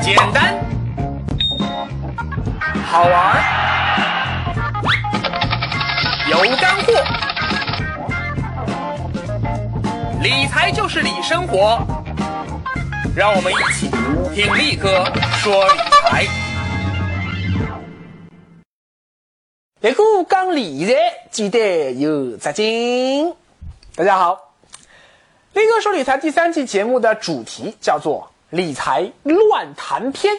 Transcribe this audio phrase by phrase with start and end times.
[0.00, 0.54] 简单，
[2.84, 3.42] 好玩，
[6.28, 6.92] 有干货。
[10.22, 11.78] 理财就是理生活，
[13.16, 13.88] 让我们一起
[14.34, 15.04] 听力哥
[15.38, 16.24] 说理财。
[19.80, 20.94] 那个讲理财，
[21.30, 23.34] 记得有扎金。
[23.94, 24.52] 大家好，
[25.52, 30.34] 力哥说理财第三季节目的主题叫做“理财乱谈篇”，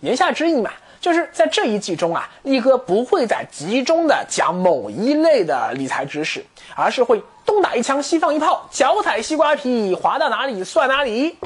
[0.00, 6.44] 言下之意嘛，就是在这一季中啊，力哥不会再集中的讲某一类的理财知识，
[6.74, 11.36] 而是会东打一枪西放一炮，脚踩西瓜皮，滑到哪里算哪里。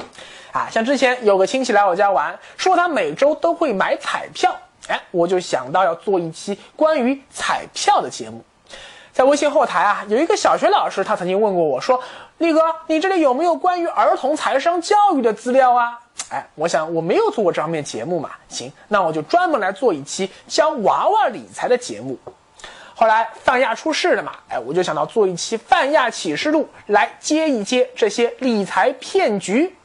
[0.51, 4.55] 啊，像之前有个亲戚来我家玩，说他每周都会买彩票。
[4.87, 8.43] 哎，我就想到要做一期关于彩票的节目，
[9.13, 12.01] 在微信后台啊，有一个小学老师，他曾经问过我说
[12.39, 15.99] ：“力哥，你这里有没有关于儿童财商教育的资料啊？”
[16.31, 22.17] 哎，我想我没有做过这方面节目嘛，行，那我就专门来做一期教娃娃理财的节目。
[22.93, 29.75] 后来泛亚出事了嘛，哎，我就想到做一期泛亚启示录来接一接这些理财骗局。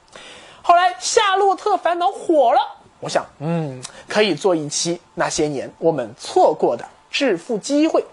[0.62, 2.60] 后来夏洛特烦恼火了。
[3.00, 8.04] 我想，嗯，可以做一期那些年我们错过的致富机会。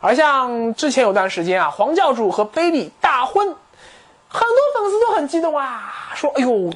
[0.00, 3.46] 而像之前有段时间啊，黄教主和贝利大婚，
[4.28, 6.70] 很多粉丝都很激动啊，说：“哎呦，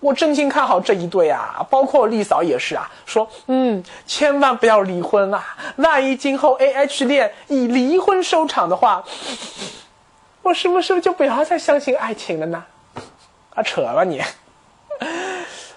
[0.00, 5.44] 我真心看好这一对啊！”包括丽嫂也是啊，说：“嗯，千万不要离婚啊！
[5.76, 9.02] 万一今后 A H 恋以离婚收场的话，
[10.42, 12.62] 我是不是就不要再相信爱情了呢？”
[13.56, 14.22] 啊，扯吧你！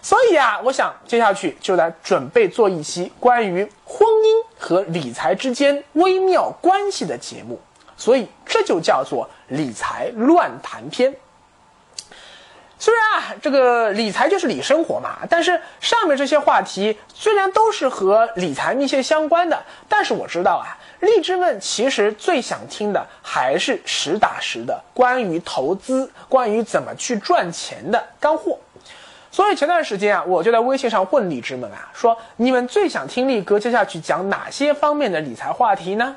[0.08, 7.59] 所以啊，我想接下去就来准备做一期关于婚姻和理财之间微妙关系的节目，
[7.97, 11.13] 所以这就叫做理财乱谈篇。
[12.80, 28.57] 虽然啊，这个理财就是理生活嘛，但是上面这些话题虽然都是和理财密切相关的，但是我知道啊，荔枝们其实最想听的还是实打实的关于投资、关于怎么去赚钱的干货。
[29.29, 36.15] 所以前段时间啊，我就在微信上问荔枝们啊，说你们最想听力哥接下去讲哪些方面的理财话题呢？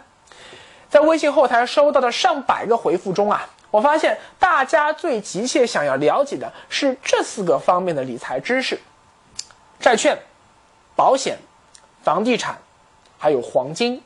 [0.88, 8.80] 在微信后台收到的上百个回复中啊，我发现大家最急切想要了解的是这四个方面的理财知识：
[9.78, 10.18] 债券、
[10.96, 11.36] 保险、
[12.02, 12.58] 房地产，
[13.18, 14.02] 还有黄金。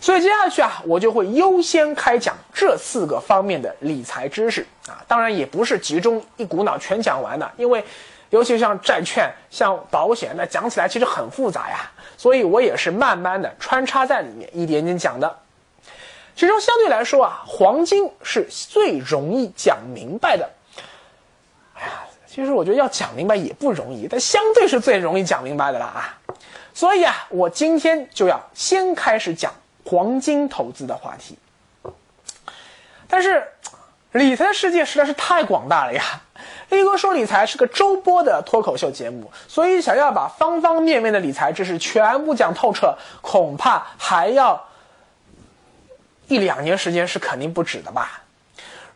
[0.00, 7.84] 所以接下去啊，我就会优先开讲这四个方面的理财知识啊，当然也不是集中一股脑全讲完的，因为。
[8.30, 15.36] 尤其像债券、像保险，那讲起来其实很复杂呀，所以我也是慢慢的穿插在里面，一点点讲的。
[16.36, 20.48] 其中相对来说啊，黄金是最容易讲明白的。
[21.74, 26.16] 哎呀，其实我觉得要讲明白也不容易，但相对是最容易讲明白的了啊。
[26.72, 29.52] 所以啊，我今天就要先开始讲
[29.90, 31.36] 黄金投资的话题。
[33.08, 33.44] 但是，
[34.12, 36.02] 理财的世界实在是太广大了呀。
[36.68, 44.64] 力哥说理财是个周播的脱口秀节目，所以想要把方方面面的理财知识全部讲透彻，恐怕还要
[46.28, 48.22] 一两年时间是肯定不止的吧。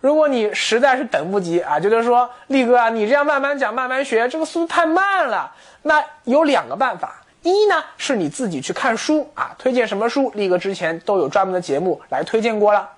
[0.01, 12.89] 如果你实在是等不及啊，觉得说力哥啊，你这样慢慢讲、慢慢学，这个速度太慢了，那有两个办法：一呢是你自己去看书啊，推荐什么书，力哥之前都有专门的节目来推荐过了。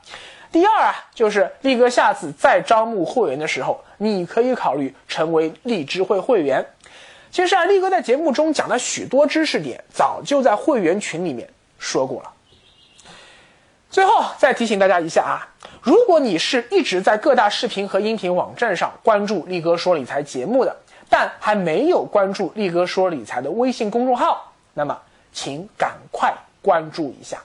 [0.52, 6.64] 第二啊，就是力哥下次再招募会员的时候，你可以考虑成为荔枝会会员。
[7.30, 12.30] 其实啊，力哥在节目中讲的许多知识点，早就在会员群里面说过了。
[13.90, 15.48] 最后再提醒大家一下啊，
[15.82, 20.76] 如果你是一直在各大视频和音频网站上关注力哥说理财节目的，
[21.08, 24.98] 但还没有关注力哥说理财的微信公众号，那么
[25.32, 27.38] 请赶快关注一下。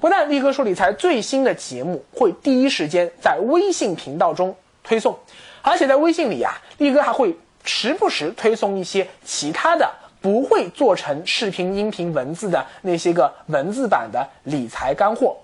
[0.00, 5.18] 不但力哥说理财最新的节目会第一时间在微信频道中推送，
[5.62, 9.90] 而且在微信里啊，力哥还会时不时推送一些其他的
[10.20, 15.36] 不会做成视频、音频、文字的那些个文字版的理财干货。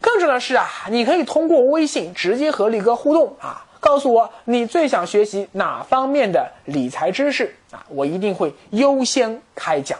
[0.00, 9.98] 更重要的是啊，你可以通过微信直接和力哥互动啊，告诉我你最想学习哪方面的理财知识啊，我一定会优先开讲。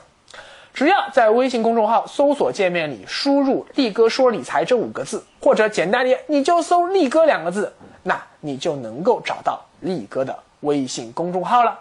[0.74, 7.72] 只要在微信公众号搜索界面里输入“力哥说理财”这五个字，或者简单点，你就搜“力哥”两个字，
[8.04, 11.76] 那你就能够找到力哥的微信公众号了。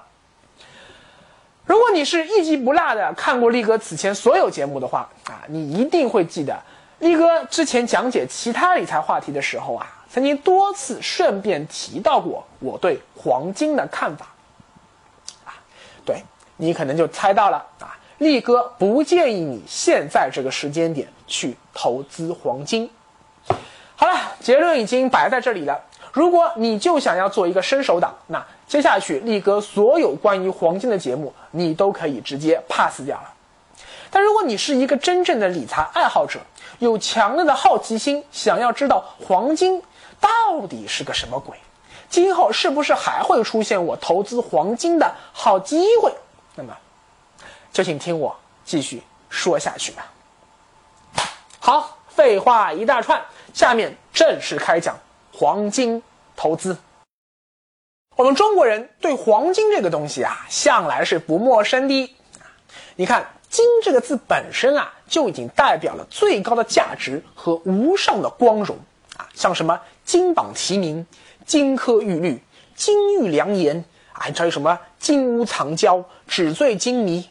[1.65, 6.57] 如果你是一集不落的看过力哥此前所有节目的话啊，你一定会记得，
[6.99, 14.27] 力哥之前讲解其他理财话题的时候啊，曾经多次顺便提到过我对黄金的看法。
[15.45, 15.53] 啊
[16.05, 16.23] 对
[16.55, 22.89] 你可能就猜到了啊，力哥不建议你现在这个时间点去投资黄金。
[23.95, 25.79] 好了，结论已经摆在这里了。
[26.13, 33.33] 如果你就想要做一个伸手党，那接下去力哥所有关于黄金的节目，你都可以直接 pass 掉了。
[34.09, 36.39] 但如果你是一个真正的理财爱好者，
[36.79, 39.81] 有强烈的好奇心，想要知道黄金
[40.19, 41.57] 到底是个什么鬼，
[42.09, 46.13] 今后是不是还会出现我投资黄金的好机会，
[46.55, 46.75] 那么
[47.71, 48.35] 就请听我
[48.65, 50.11] 继续说下去吧。
[51.59, 53.21] 好，废话一大串，
[53.53, 54.97] 下面正式开讲。
[55.33, 56.01] 黄金
[56.35, 56.75] 投资，
[58.15, 62.15] 我们中国人对黄金这个东西啊，向来是不陌生的。
[62.95, 68.75] 你看“金”这个字本身啊，就已经代表了最高的价值和无上的光荣，
[69.37, 71.05] 像什么金榜题名、
[71.45, 72.41] 金科玉律、
[72.75, 77.23] 金玉良言啊，还有什么金屋藏娇、纸醉金迷。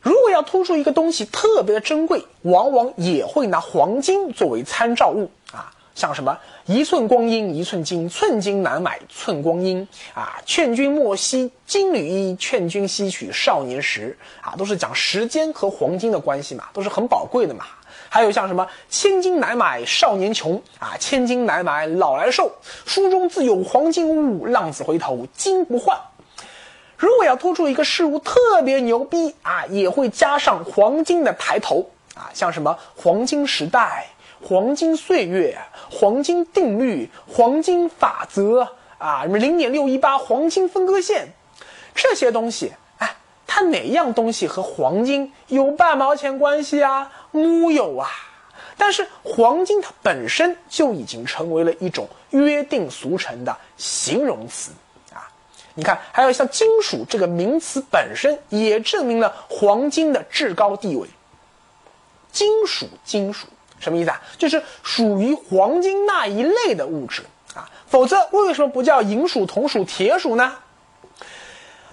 [0.00, 5.70] 如果要突出一个东西特别的珍贵，往往也会拿黄金作为参照物啊。
[5.94, 10.40] 像什么一寸光阴一寸金，寸金难买寸光阴啊！
[10.46, 14.54] 劝君莫惜金缕衣，劝君惜取少年时啊！
[14.56, 17.66] 都是讲时间和黄金的关系嘛，都是很宝贵的嘛。
[18.16, 22.50] 还有像什么千金难买少年穷啊，千金难买老来瘦，
[22.86, 25.94] 书中自有黄金屋，浪子回头金不换。
[26.96, 34.06] 如果要突出一个事物特别牛逼啊，也会加上黄金的抬头啊，像什么黄金时代。
[34.42, 35.58] 黄金岁月、
[35.90, 38.66] 黄金定律、黄金法则
[38.96, 41.34] 啊，什么零点六一八黄金分割线，
[41.94, 43.14] 这些东西，哎，
[43.46, 47.10] 它哪样东西和黄金有半毛钱关系啊？
[47.30, 48.08] 木有啊！
[48.76, 54.70] 但是黄金它本身就已经成为了一种约定俗成的形容词
[55.12, 55.28] 啊！
[55.74, 61.08] 你看，还有像金属这个名词本身，也证明了黄金的至高地位。
[62.30, 63.46] 金属，金属。
[63.78, 64.20] 什么意思啊？
[64.38, 67.22] 就是属于黄金那一类的物质
[67.54, 70.56] 啊，否则为什么不叫银属、铜属、铁属呢？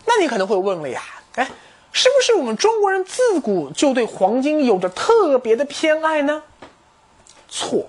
[0.06, 1.02] 那你可能会问了呀，
[1.36, 1.50] 哎，
[1.94, 6.42] 是不是我们中国人自古就对黄金有着特别的偏爱呢？
[7.48, 7.86] 错，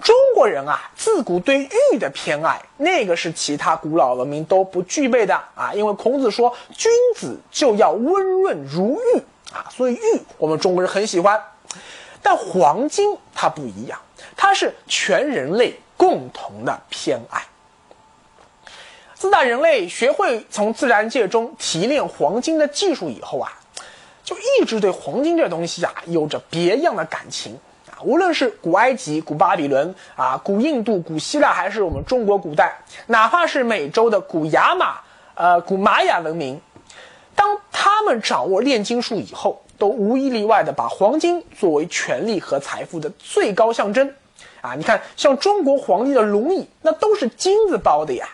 [0.00, 9.18] 中国人啊，自古对玉的偏爱，那个是其他古老文明都不具备的啊，因为孔子说君子就要温润如玉
[9.52, 11.42] 啊，所以玉我们中国人很喜欢。
[12.22, 13.98] 但黄金它不一样，
[14.36, 17.44] 它是全人类共同的偏爱。
[19.24, 23.50] 自打人类学会从自然界中提炼黄金的技术以后啊，
[24.22, 27.96] 就一直对黄金这东西啊有着别样的感情啊。
[28.02, 32.76] 无论是古埃及、古巴比伦啊、古印度、古希腊，还是我们中国古代，
[33.06, 34.98] 哪怕是美洲的古雅马、
[35.34, 36.60] 呃古玛雅文明，
[37.34, 39.58] 当他们掌握炼金术以后。
[39.76, 44.14] 都无一例外的把黄金作为权力和财富的最高象征，
[44.60, 48.24] 啊，你看像中国皇帝的龙椅，那都是金子包的呀；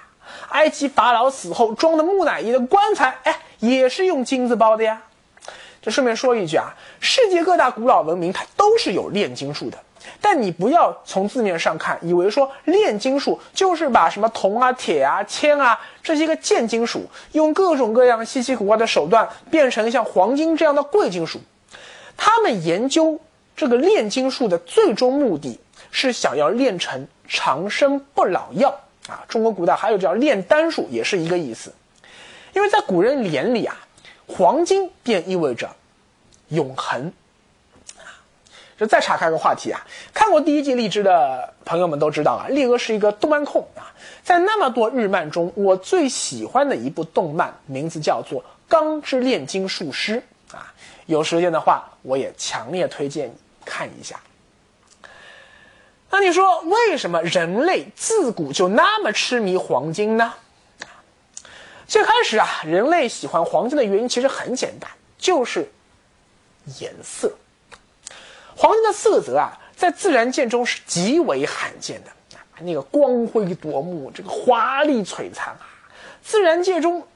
[0.50, 5.02] 埃及法老死后装的木乃伊的棺材，哎，也是用金子包的呀。
[5.82, 9.78] 这顺便说一句啊，世界各大古老文明它都是有炼金术的。
[10.20, 21.40] 但你不要从字面上看，以为说炼金术就是把什么铜啊、铁啊、铅啊这些个贱金属，用各种各样稀奇古怪的手段变成像黄金这样的贵金属。
[22.16, 23.18] 他们研究
[23.56, 25.58] 这个炼金术的最终目的
[25.90, 28.78] 是想要炼成长生不老药
[29.08, 29.24] 啊。
[29.28, 31.72] 中国古代还有叫炼丹术，也是一个意思。
[32.52, 33.76] 因为在古人眼里啊，
[34.26, 35.70] 黄金便意味着
[36.48, 37.12] 永恒。
[38.78, 39.78] 就再岔开个话题啊，
[40.14, 43.92] 看过第一季荔枝的朋友们都知道啊，力哥是一个动漫控啊，
[44.24, 50.22] 在那么多日漫中，我最喜欢的一部动漫名字叫做《钢之炼金术师》
[50.56, 50.72] 啊，
[51.04, 53.34] 有时间的话，我也强烈推荐你
[53.66, 54.18] 看一下。
[56.10, 60.34] 那你说为什么人类自古就那么痴迷黄金呢？
[61.86, 65.70] 最开始啊，人类喜欢黄金的原因其实很简单，就是
[66.78, 67.32] 颜色。
[68.56, 72.10] 黄金的色泽啊，在自然界中是极为罕见的，
[72.60, 75.66] 那个光辉夺目，这个华丽璀璨啊，
[76.22, 77.06] 自然界中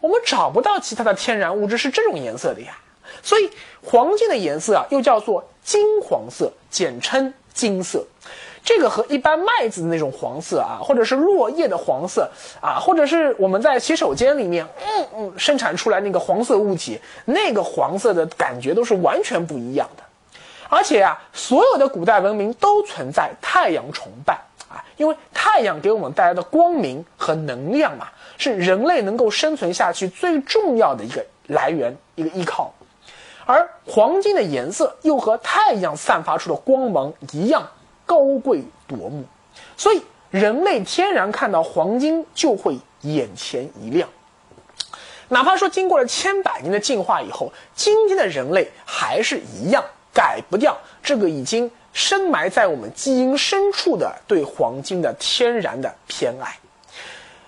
[0.00, 2.78] 我们找不到其他的天然物质是这种颜色的呀。
[3.22, 3.50] 所以，
[3.82, 8.04] 黄金的颜色啊，又叫做金黄色，简称金色。
[8.62, 12.28] 这个和一般麦子的那种黄色啊，或者是落叶的黄色
[12.60, 20.02] 啊，或者是我们在洗手间里面嗯嗯生产出来那个黄色物体，那个黄色的感觉都是完全不一样的。
[20.68, 24.34] 而且啊，所有的古代文明都存在太阳崇拜
[24.68, 32.74] 啊，因为太阳给我们带来的光明和能量嘛，是人类能够生存下去最重要的一个来源、一个依靠。
[33.46, 37.66] 而黄金的颜色又和太阳散发出的光芒一样
[38.04, 39.24] 高贵夺目，
[39.76, 44.08] 所以人类天然看到黄金就会眼前一亮。
[45.28, 56.56] 哪怕说经过了千百年的进化以后，今天的人类还是一样改不掉这个已经深埋在我们基因深处的对黄金的天然的偏爱。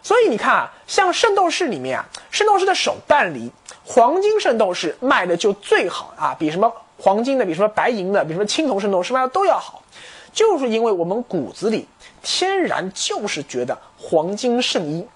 [0.02, 3.52] 所以你看啊，像圣斗士里面啊，圣斗士的手办里，
[3.90, 9.82] 黄金圣斗士卖的就最好啊，比什么黄金的，比什么白银的，比什么青铜圣斗士卖的都要好，
[10.30, 11.88] 就是因为我们骨子里
[12.22, 15.08] 天然就是觉得黄金圣衣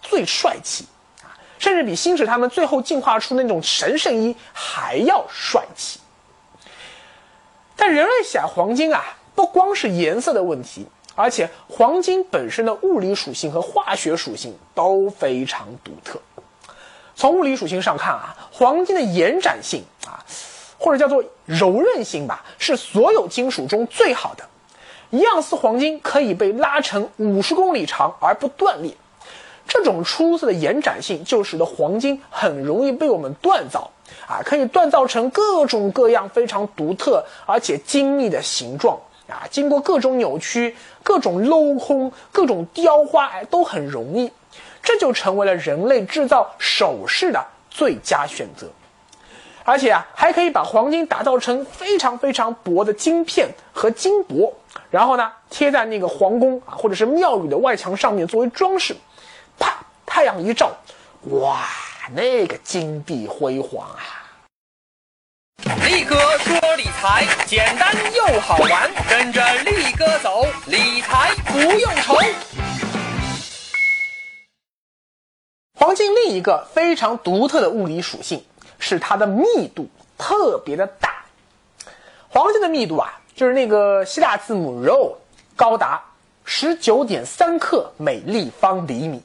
[0.00, 0.86] 最帅气
[1.24, 1.34] 啊。
[1.58, 5.98] 甚至比星矢他们最后进化出那种神圣衣还要帅气。
[7.74, 9.02] 但人类想黄金啊，
[9.34, 16.20] 不光是颜色的问题，而且黄金本身的物理属性和化学属性都非常独特。
[17.14, 20.18] 从物理属性上看啊，黄金的延展性啊，
[20.78, 24.44] 或者叫做柔韧性吧，是所有金属中最好的。
[25.10, 28.92] 一盎司黄金可以被拉成五十公里长而不断裂。
[29.66, 33.90] 这种出色的延展性，就使得黄金很容易被我们锻造，
[34.26, 44.30] 啊，可以锻造成各种各样非常独特而且精密的形状，啊，经过各种扭曲、各种镂空、各种雕花，哎，都很容易，
[44.84, 48.70] 这就成为了人类制造首饰的最佳选择。
[49.64, 54.54] 而且啊，还可以把黄金打造成非常非常薄的金片和金箔，
[54.90, 58.94] 然后呢，贴在那个皇宫啊或者是庙宇的外墙上面作为装饰。
[59.58, 59.74] 啪！
[60.06, 60.70] 太阳一照，
[61.22, 61.64] 哇，
[62.12, 64.22] 那个金碧辉煌啊！
[65.86, 72.16] 力哥说理财简单又好玩，跟着力哥走，理财不用愁。
[75.84, 78.42] 黄金另一个非常独特的物理属性
[78.78, 79.86] 是它的密度
[80.16, 81.26] 特别的大。
[82.30, 85.16] 黄金的密度啊，就是那个希腊字母 Rho，
[85.54, 86.02] 高达
[86.42, 89.20] 十九点三克每立方厘米。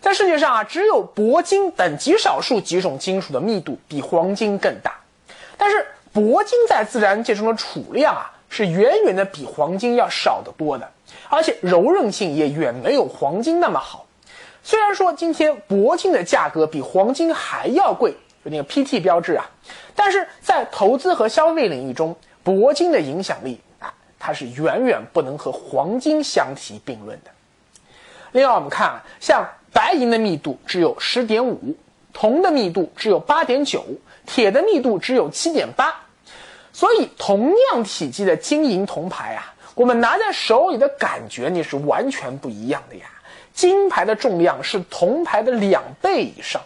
[0.00, 4.94] 在世界上啊，只有铂金等极少数几种金属的密度比黄金更大，
[5.58, 10.88] 但是铂金在自然界中的储量啊，是远远的比黄金要少得多的，
[11.28, 14.05] 而且柔韧性也远没有黄金那么好。
[14.66, 18.10] 虽然说今天铂金的价格比黄金还要贵，
[18.42, 19.48] 有那个 PT 标志啊，
[19.94, 27.30] 但是在投资和消费领域中，铂金的影响力啊，它是远远不能和黄金相提并论的。
[28.32, 29.48] 另外，我们看啊，像。
[29.72, 31.76] 白银的密度只有十点五，
[32.14, 33.84] 铜的密度只有八点九，
[34.24, 35.94] 铁的密度只有七点八，
[36.72, 43.04] 所以同样体积的金银铜牌啊，我们拿在手里的感觉那是完全不一样的呀。
[43.56, 46.60] 金牌的重量是铜牌的两倍以上，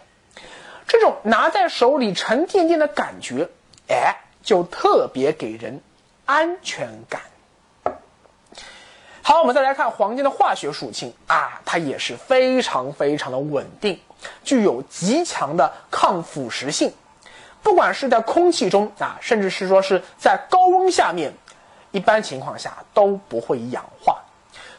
[0.89, 3.49] 这种拿在手里沉甸甸的感觉，
[3.89, 5.81] 哎，就特别给人
[6.27, 7.23] 安全感。
[9.23, 14.01] 好，我们再来看黄金的化学属性啊，它也是非常非常的稳定，
[14.43, 16.93] 具有极强的抗腐蚀性，
[17.63, 21.35] 不管是在空气中啊，甚至是说是在高温下面，
[21.93, 24.25] 一般情况下都不会氧化。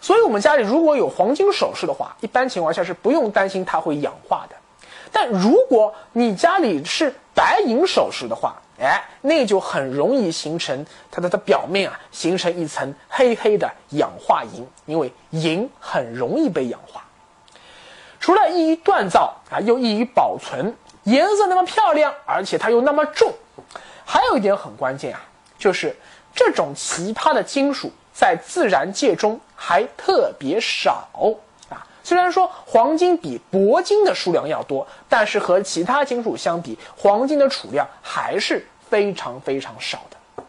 [0.01, 4.55] 所以，我们家里如果有黄金首饰的话，一般情况下是不用担心它会氧化的。
[5.11, 17.03] 但如果你家里是白银首饰的话，哎，那就很容易形成它的它表面啊，形成一层黑黑的氧化银，因为银很容易被氧化。
[18.19, 23.31] 除了易于锻造啊，又易于保存，颜色那么漂亮，而且它又那么重，
[24.03, 25.21] 还有一点很关键啊，
[25.59, 25.95] 就是
[26.33, 27.91] 这种奇葩的金属
[28.21, 31.09] 在自然界中还特别少
[31.69, 31.83] 啊。
[32.03, 40.43] 虽然说黄金比铂金的数量要多，但是和其他金属相比，黄金的储量还是非常非常少的。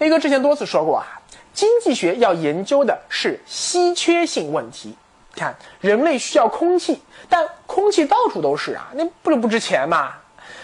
[0.00, 1.22] A 哥之前多次说过啊，
[1.54, 4.94] 经济学要研究的是稀缺性问题。
[5.34, 10.12] 看，人类需要空气，但空气到处都是啊，那不就不值钱吗？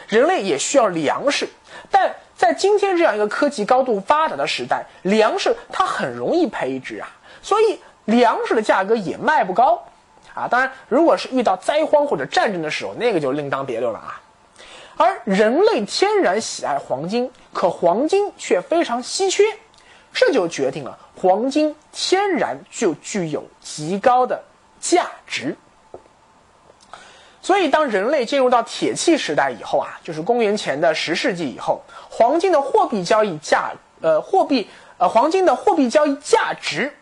[0.07, 1.49] 人类也需要粮食，
[1.91, 7.09] 但在今天这样一个科技高度发达的时代，粮食它很容易培植啊，
[7.43, 7.79] 所以。
[8.09, 9.87] 粮食的价格也卖不高，
[10.33, 14.19] 啊，当然，如果是遇到灾荒或者战争的时候，那个就另当别论了啊。
[14.97, 19.45] 而人类天然喜爱黄金，可黄金却非常稀缺，
[20.11, 24.43] 这就决定了黄金天然就具有极高的
[24.81, 25.55] 价值。
[27.49, 33.71] 所以，当人类进入到铁器时代以后啊，就是公元前的十世纪以后，黄金的货币交易价，
[34.03, 36.93] 呃，货币，呃，黄金的货币交易价值。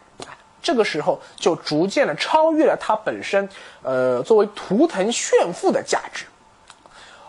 [0.63, 3.49] 这个时候就逐渐的超越了它本身，
[3.83, 6.27] 呃，作为图腾炫富的价值。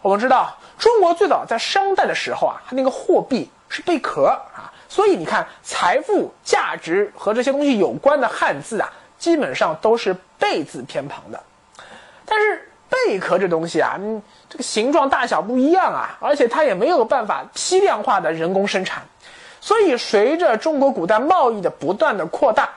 [0.03, 11.43] 我们知道，中国最早在商代的时候啊，它那个货币是贝壳啊，所以你看，财富、价值和这些东西有关的汉字啊，基本上都是贝字偏旁的。
[12.24, 19.03] 但是贝壳这东西啊，嗯，这个形状大小不一样啊，而且它也没有办法批量化的人工生产，
[19.62, 22.70] 所以随着中国古代贸易的不断的扩大，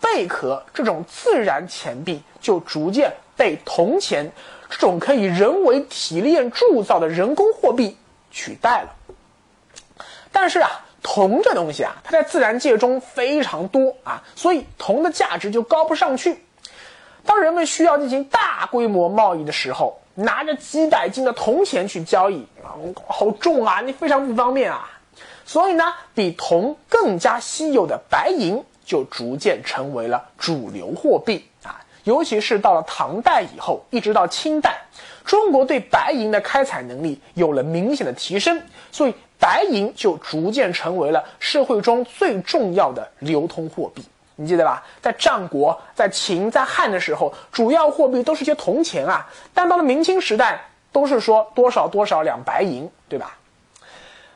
[0.00, 4.30] 贝壳这种自然钱币就逐渐被铜钱。
[4.70, 7.96] 这种可以人为提炼铸造的人工货币
[8.30, 8.94] 取代了，
[10.30, 16.44] 但是啊，铜这东西啊，它在自然界中非常多啊，所以铜的价值就高不上去。
[17.28, 22.72] 当人们需要进行大规模贸易的时候，拿着几百斤的铜钱去交易啊，
[23.06, 24.88] 好重啊，你非常不方便啊。
[25.44, 31.78] 所以呢，比铜更加稀有的白银就逐渐成为了主流货币啊。
[32.04, 34.78] 尤其是到了唐代以后，一直到清代，
[35.26, 38.58] 中国对白银的开采能力有了明显的提升，
[38.90, 44.02] 所以白银就逐渐成为了社会中最重要的流通货币。
[44.40, 44.84] 你记得吧？
[45.02, 53.36] 在战国、在秦、在汉的时候，主要货币都是些铜钱啊，但到了明清时代，都是说多少多少两白银，对吧？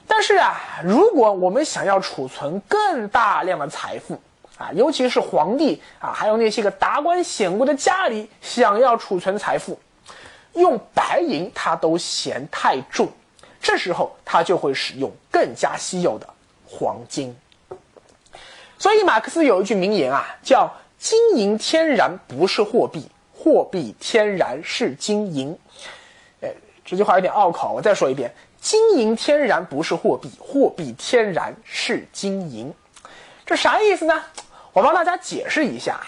[0.08, 4.20] 但是啊，如果我们想要储存更大量的财富，
[4.58, 9.78] 啊，尤其是皇帝啊，还有那些个达官显贵的家里，想要储存财富，
[10.54, 13.08] 用白银他都嫌太重，
[13.60, 16.28] 这时候他就会使用更加稀有的
[16.66, 17.34] 黄金。
[18.82, 25.56] 所以马克思有一句名言啊，叫“金银天然不是货币，货币天然是金银”。
[26.42, 26.52] 哎，
[26.84, 32.74] 这句话有点拗口，我再说一遍：“金银天然不是货币，货币天然是金银”。
[33.46, 34.20] 这啥意思呢？
[34.72, 36.00] 我帮大家解释一下，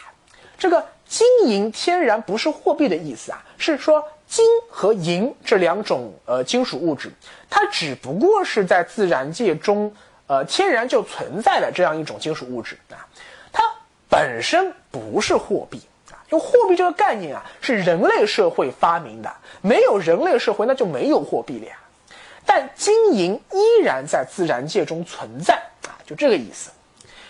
[0.59, 7.13] 这个金银天然不是货币的意思啊，是说金和银这两种呃金属物质，
[7.49, 9.95] 它只不过是在自然界中
[10.27, 13.07] 呃天然就存在的这样一种金属物质啊，
[13.53, 13.63] 它
[14.09, 16.17] 本身不是货币啊。
[16.31, 21.77] 因为货币这个概念啊是人类社会发明的，没有人类社会那就没有货币了呀。
[22.47, 25.55] 但金银依然在自然界中存在
[25.87, 26.71] 啊，就这个意思。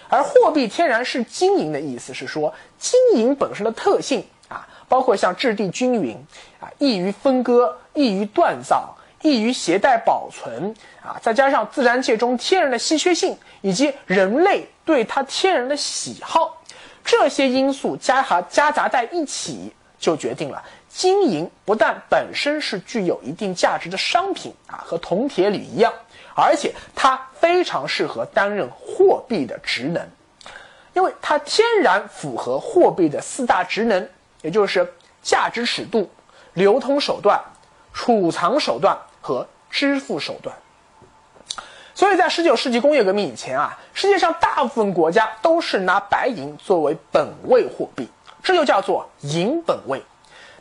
[0.09, 6.17] 而货币天然是金银的意思是说，金银本身的特性啊，包括像质地均匀
[6.61, 16.63] 啊，易于分割、易于锻造、易于携带保存啊，再加上自然界中天然的稀缺性，以及人类对它天然的喜好，
[17.03, 25.91] 这些因素加哈夹杂在一起，就决定了金银不但本身是具有一定价值的商品啊，和铜铁铝一样。
[26.37, 30.07] 而且它非常适合担任货币的职能，
[30.93, 34.07] 因为它天然符合货币的四大职能，
[34.43, 36.11] 也就是价值尺度、
[36.53, 37.41] 流通手段、
[37.93, 40.55] 储藏手段和支付手段。
[41.95, 48.07] 所以在十九世纪工业革命以前啊，世界上大部分国家都是拿白银作为本位货币，
[48.43, 50.03] 这就叫做银本位。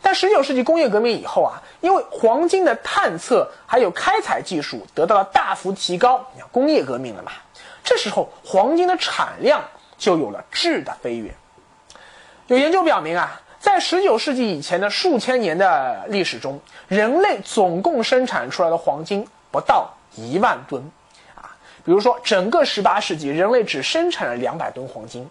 [0.02, 7.34] 但十九世纪工业革命以后啊，因为黄金的探测还有开采技术得到了大幅提高，工业革命了嘛，
[7.84, 9.62] 这时候黄金的产量
[9.98, 11.34] 就有了质的飞跃。
[12.48, 20.92] 有研究表明啊，在十九世纪以前的数千年的历史中，人类总共生产出来的黄金不到一万吨，
[21.34, 25.30] 啊，比如说整个十八世纪，人类只生产了两百吨黄金。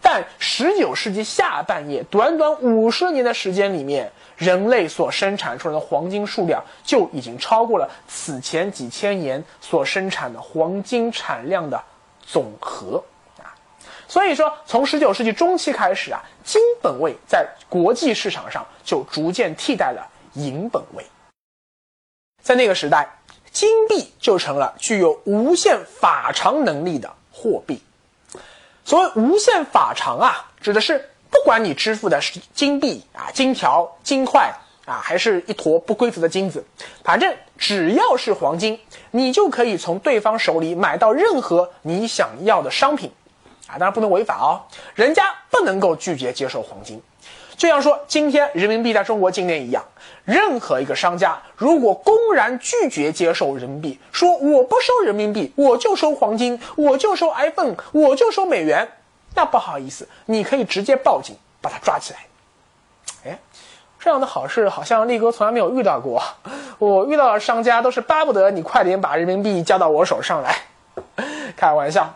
[0.00, 11.82] 但十九世纪下半叶，短短五十年的时间里面，人类所生产出来的黄金数量就已经超过了此前几千年所生产的黄金产量的
[12.26, 13.04] 总和！
[14.10, 21.06] 所以说，从十九世纪中期开始啊，金本位在国际市场上就逐渐替代了银本位。
[22.42, 23.08] 在那个时代，
[23.52, 27.80] 金币就成了具有无限法偿能力的货币。
[28.84, 34.52] 所谓无限法偿啊，指的是不管你支付的是金币啊、金条、金块
[34.86, 36.64] 啊，还是一坨不规则的金子，
[37.04, 38.80] 反正只要是黄金，
[39.12, 43.12] 你就可以从对方手里买到任何你想要的商品，
[43.78, 44.60] 当然不能违法哦，
[44.94, 47.00] 人家不能够拒绝接受黄金。
[47.56, 49.84] 就像说今天人民币在中国境内一样，
[50.24, 58.88] 任何一个商家如果公然拒绝接受人民币，说我不收人民币，我就收黄金，我就收 iPhone，我就收美元，
[59.34, 62.20] 那不好意思，你可以直接报警把他抓起来。
[63.26, 63.38] 哎，
[63.98, 66.22] 这样的好事好像力哥从来没有遇到过，
[66.78, 70.56] 我遇到的商家都是巴不得你快点把人民币交到我手上来，
[71.54, 72.10] 开玩笑。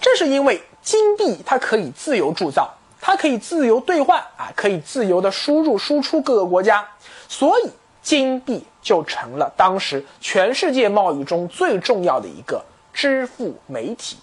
[0.00, 2.72] 这是因为金币它可以自由铸造。
[3.02, 6.86] 它可以自由兑换啊，可以自由的输入输出各个国家，
[7.28, 7.70] 所以
[8.02, 14.18] 金币就成了当时全世界贸易中最重要的一个支付媒体。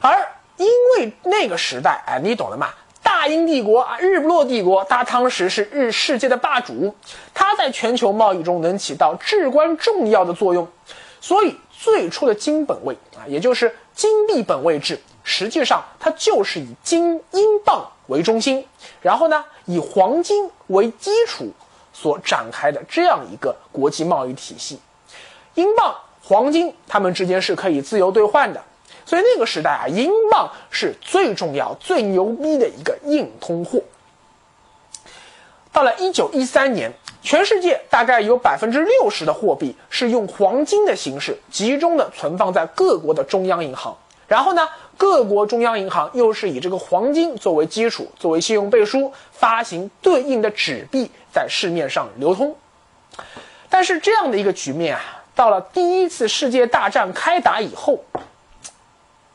[0.00, 2.70] 而因为那个时代，哎，你懂了吗？
[3.00, 6.92] 大英帝国啊，日不落帝国，它当时是日世界的霸主，
[7.32, 10.68] 它在全球贸易中能起到至关重要的作用。
[11.20, 18.64] 所以最初的金本位啊，也就是金币本位制，实际上它就是以金英镑为中心，
[19.00, 21.50] 然后呢以黄金为基础
[21.92, 24.78] 所展开的这样一个国际贸易体系。
[25.54, 25.92] 英镑、
[26.22, 28.62] 黄金，它们之间是可以自由兑换的。
[29.04, 33.82] 所以那个时代啊，英镑是最重要、最牛逼的一个硬通货。
[35.72, 36.92] 到了一九一三年，
[37.22, 52.54] 全世界大概有百分之六十的货币是用黄金的形式集中的存放在各国的中央银行，然后呢，各国中央银行又是以这个黄金作为基础、作为信用背书，发行对应的纸币在市面上流通。
[53.70, 58.04] 但是这样的一个局面啊，到了第一次世界大战开打以后。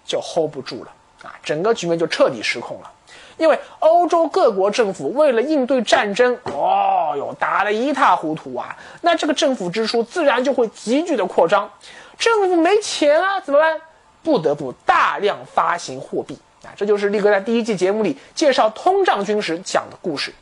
[0.09, 0.91] 就 hold 不住了
[1.23, 1.35] 啊！
[1.43, 2.89] 整个局面就彻底失控了，
[3.37, 8.75] 因为欧洲各国政府为了应对战争，哦哟，打得一塌糊涂啊！
[9.01, 11.69] 那这个政府支出自然就会急剧的扩张，
[12.17, 13.79] 政府没钱啊，怎么办？
[14.23, 16.73] 不得不大量发行货币啊！
[16.75, 20.33] 这就是力哥在第一季节目里介绍通胀军时讲的故事。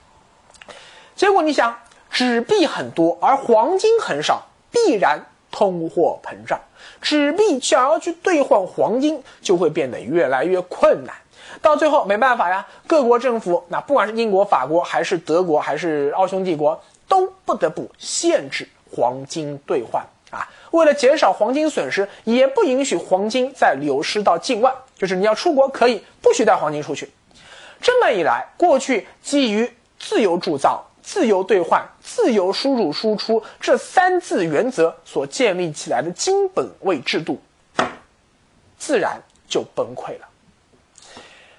[1.16, 1.78] 结果你想，
[2.10, 5.20] 纸币很多，而黄金很少，必然
[5.52, 6.60] 通货膨胀。
[7.02, 11.14] 纸币想要去兑换黄金，就会变得越来越困难。
[11.66, 20.48] 到最后没办法呀，各国政府，那不管是英国、法国，还是德国，还是奥匈帝国，都不得不限制黄金兑换啊。
[20.70, 24.72] 为了减少黄金损失，也不允许黄金再流失到境外。
[24.96, 27.10] 就是你要出国可以不许带黄金出去。
[27.82, 30.86] 这么一来，过去基于自由铸造。
[31.02, 37.40] 自由兑换、自由输入输出这三字原则所建立起来的金本位制度，
[38.78, 40.28] 自然就崩溃了。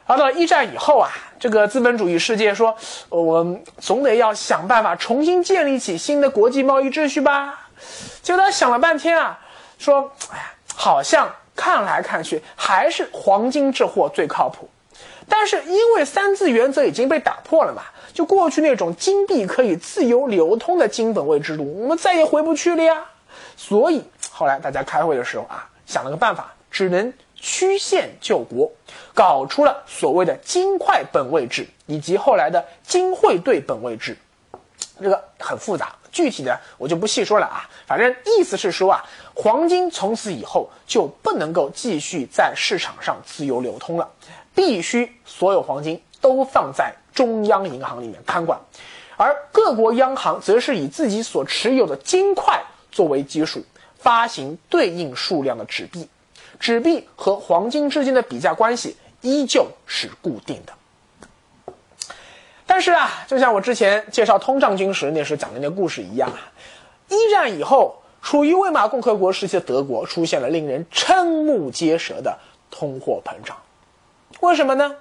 [0.07, 2.77] 而到一战以后啊，这个资本主义世界说，
[3.09, 7.69] 我们总得要想办法重新建立起新的国际贸易秩序吧。
[8.23, 9.39] 结果他想了半天啊，
[9.79, 14.69] 说，哎呀，好像看来看去还是黄金这货最靠谱。
[15.29, 17.83] 但是因为三字原则已经被打破了嘛。
[18.15, 23.05] 就过去那种金币可以自由流通的金本位制度，我们再也回不去了呀。
[23.59, 28.71] 所以后来大家开会的时候啊，想了个办法，只能曲线救国，
[29.15, 34.17] 搞出了所谓的金块本位制，以及后来的金汇兑本位制。
[35.01, 37.69] 这个很复杂，具体的我就不细说了啊。
[37.87, 44.11] 反正意思是说啊，黄金从此以后就不能够继续在市场上自由流通了，
[44.55, 46.95] 必须所有黄金都放在。
[47.17, 48.61] 中央银行里面看管，
[49.17, 53.65] 而各国央行则是以自己所持有的金块作为基础，
[53.97, 56.07] 发行对应数量的纸币，
[56.59, 60.73] 纸币和黄金之间的比价关系依旧是固定的。
[62.67, 66.39] 但是啊，就像我之前介绍通胀军时那时候讲的那个故事一样啊，
[67.09, 72.37] 一战以后，处于魏玛共和国时期的德国出现了令人瞠目结舌的
[72.71, 73.57] 通货膨胀，
[74.41, 74.97] 为什么呢？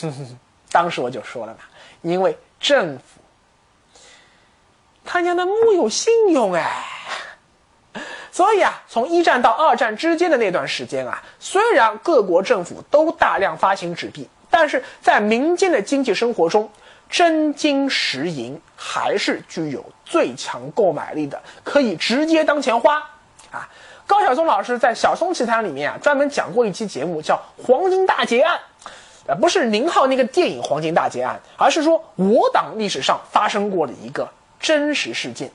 [0.72, 1.58] 当时我就说了嘛，
[2.02, 3.20] 因为政府
[5.04, 6.86] 他娘的木有信用哎，
[8.40, 16.66] 所以啊，从一战到二战之间的那段时间啊，虽然各国政府都大量发行纸币，但是在民间的经济生活中，
[17.10, 22.96] 真金实银还是具有最强购买力的，可以直接当钱花
[23.50, 23.68] 啊。
[24.06, 27.34] 高晓松老师在《小松奇谈》里面啊，专门讲过一期节目，叫
[27.66, 28.56] 《黄金大劫案》。
[29.28, 34.26] 而不是宁浩那个电影《黄金大劫案》，而是说我党历史上发生过的一个
[34.58, 35.50] 真实事件。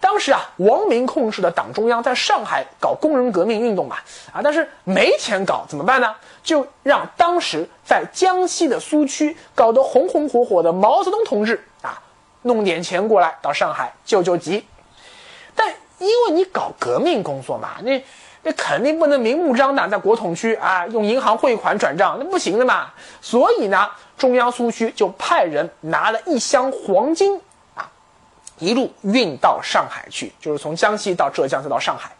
[0.00, 3.96] 当时啊，王明控制的党中央在上海搞工人革命运动嘛，
[4.32, 6.14] 啊，但是没钱搞怎么办呢？
[6.42, 12.00] 就让当时在江西的苏区搞得红红火火的毛泽东同志啊，
[12.42, 14.66] 弄点钱过来到上海救救急。
[15.54, 18.02] 但因为你搞革命工作嘛，那。
[18.48, 22.92] 那肯定不能明目张胆在国统区啊用银行汇款转账，那不行的嘛。
[23.20, 27.40] 所以呢，中央苏区就派人拿了一箱黄金，
[28.58, 32.10] 一路运到上海去，就是从江西到浙江再到上海。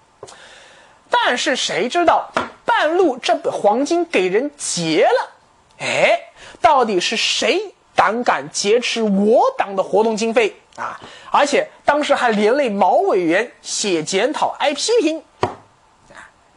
[1.11, 2.31] 但是谁知道
[2.65, 5.31] 半路这个黄金给人劫了？
[5.79, 6.19] 哎，
[6.61, 11.01] 到底是谁胆敢劫持我党的活动经费啊？
[11.31, 15.23] 而且当时还连累毛委员写检讨挨批评。
[15.41, 15.55] 啊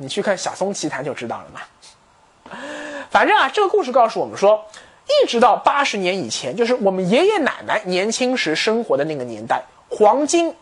[0.02, 2.58] 你去看《小松奇谈》就知道了嘛。
[3.12, 4.66] 反正啊，这个故事告诉我们说，
[5.10, 10.56] 一直到八十年以前，就是我们爷爷奶奶年轻时生活的那个年代，黄金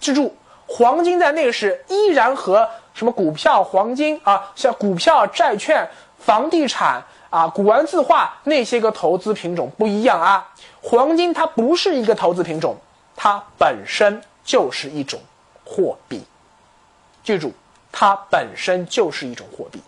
[0.00, 0.34] 记住，
[0.66, 5.88] 黄金在那个时依然和什么股票、黄金啊，像股票、债券、
[6.18, 10.52] 房地产啊、古玩字画那些个投资品种不一样啊。
[10.82, 12.76] 黄金它不是一个投资品种，
[13.14, 15.20] 它本身就是一种
[15.64, 16.24] 货币。
[17.22, 17.52] 记住，
[17.92, 19.80] 它本身就是一种货币。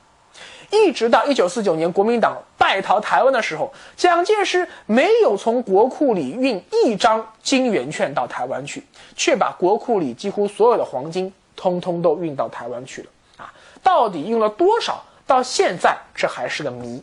[0.71, 8.85] 一直到一九四九年国民党败逃台湾的时候，蒋介石没有从国库里运一张金圆券到台湾去，
[9.17, 13.09] 却把国库里几乎所有的黄金通通都运到台湾去了。
[13.39, 15.05] 啊，到底用了多少？
[15.27, 17.03] 到现在这还是个谜。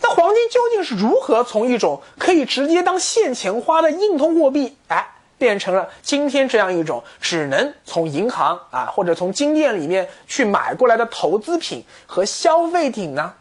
[0.00, 5.08] 那黄金究竟是如何从一种可以直接当现钱花的硬通货币，哎？
[5.38, 13.32] 变成了今天这样一种只能从银行啊或者从金店里面去买过来的投资品和消费品呢？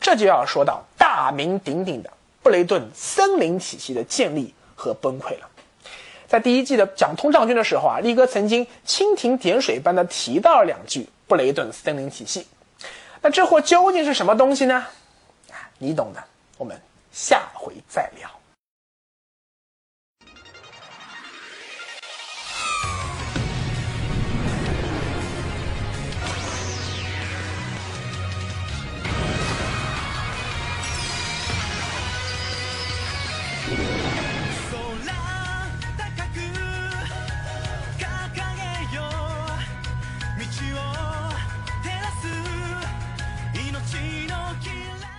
[0.00, 2.10] 这就要说到大名鼎鼎的
[2.42, 5.48] 布雷顿森林体系的建立和崩溃了。
[6.28, 12.46] 在第一季的讲通胀军的时候啊，力哥曾经蜻蜓点水般的提到了两句布雷顿森林体系。
[13.22, 14.84] 那这货究竟是什么东西呢？
[15.78, 16.22] 你懂的，
[16.58, 16.78] 我们
[17.12, 18.28] 下回再聊。